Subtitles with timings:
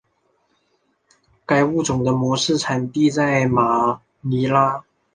[1.45, 4.83] 该物种的模式产地在马尼拉。